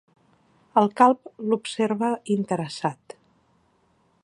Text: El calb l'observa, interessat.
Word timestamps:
El 0.81 0.89
calb 1.01 1.29
l'observa, 1.51 2.09
interessat. 2.39 3.17